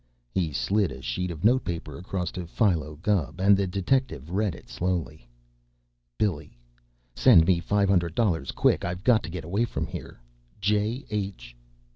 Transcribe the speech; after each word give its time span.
He 0.33 0.51
slid 0.51 0.91
a 0.91 0.99
sheet 0.99 1.29
of 1.29 1.43
note 1.43 1.63
paper 1.63 1.95
across 1.95 2.31
to 2.31 2.47
Philo 2.47 2.95
Gubb, 3.03 3.39
and 3.39 3.55
the 3.55 3.67
detective 3.67 4.31
read 4.31 4.55
it 4.55 4.67
slowly: 4.67 5.29
Billy: 6.17 6.57
Send 7.15 7.45
me 7.45 7.59
five 7.59 7.87
hundred 7.87 8.15
dollars 8.15 8.49
quick. 8.49 8.83
I've 8.83 9.03
got 9.03 9.21
to 9.21 9.29
get 9.29 9.43
away 9.43 9.65
from 9.65 9.85
here. 9.85 10.19
J. 10.59 11.05
H. 11.11 11.55